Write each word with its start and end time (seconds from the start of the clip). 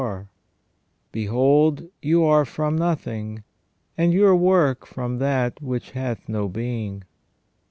are:" 0.01 0.31
Behold, 1.11 1.83
you 2.01 2.23
are 2.23 2.43
from 2.43 2.75
nothing, 2.75 3.43
and 3.95 4.11
your 4.13 4.35
work 4.35 4.87
from 4.87 5.19
that 5.19 5.61
which 5.61 5.91
hath 5.91 6.27
no 6.27 6.49
being 6.49 7.03